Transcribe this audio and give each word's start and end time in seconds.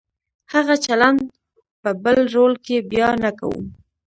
هغه 0.53 0.75
چلند 0.85 1.19
په 1.81 1.89
بل 2.03 2.17
رول 2.35 2.53
کې 2.65 2.87
بیا 2.91 3.09
نه 3.23 3.31
کوو. 3.39 3.61